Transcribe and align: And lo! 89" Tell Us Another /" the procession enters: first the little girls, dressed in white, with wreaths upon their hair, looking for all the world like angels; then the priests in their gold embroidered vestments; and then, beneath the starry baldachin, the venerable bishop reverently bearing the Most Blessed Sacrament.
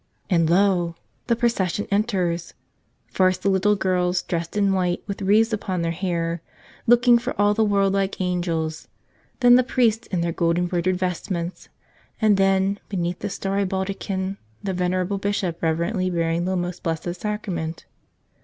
And 0.31 0.49
lo! 0.49 0.55
89" 0.65 0.65
Tell 0.67 0.75
Us 0.77 0.77
Another 0.79 0.99
/" 1.23 1.27
the 1.27 1.35
procession 1.35 1.87
enters: 1.91 2.53
first 3.05 3.43
the 3.43 3.51
little 3.51 3.75
girls, 3.75 4.23
dressed 4.23 4.57
in 4.57 4.73
white, 4.73 5.03
with 5.05 5.21
wreaths 5.21 5.53
upon 5.53 5.83
their 5.83 5.91
hair, 5.91 6.41
looking 6.87 7.19
for 7.19 7.39
all 7.39 7.53
the 7.53 7.63
world 7.63 7.93
like 7.93 8.19
angels; 8.19 8.87
then 9.41 9.53
the 9.57 9.63
priests 9.63 10.07
in 10.07 10.21
their 10.21 10.31
gold 10.31 10.57
embroidered 10.57 10.97
vestments; 10.97 11.69
and 12.19 12.37
then, 12.37 12.79
beneath 12.89 13.19
the 13.19 13.29
starry 13.29 13.63
baldachin, 13.63 14.37
the 14.63 14.73
venerable 14.73 15.19
bishop 15.19 15.61
reverently 15.61 16.09
bearing 16.09 16.45
the 16.45 16.55
Most 16.55 16.81
Blessed 16.81 17.13
Sacrament. 17.13 17.85